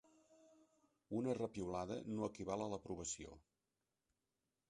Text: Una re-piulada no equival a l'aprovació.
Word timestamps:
Una 1.17 1.33
re-piulada 1.39 1.99
no 2.15 2.25
equival 2.29 2.65
a 2.67 2.69
l'aprovació. 2.73 3.37